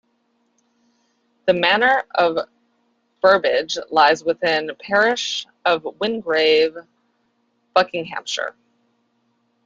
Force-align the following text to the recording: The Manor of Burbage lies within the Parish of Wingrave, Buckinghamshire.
The 1.45 1.53
Manor 1.53 2.01
of 2.15 2.49
Burbage 3.21 3.77
lies 3.91 4.23
within 4.23 4.65
the 4.65 4.73
Parish 4.73 5.45
of 5.63 5.83
Wingrave, 5.99 6.75
Buckinghamshire. 7.75 8.55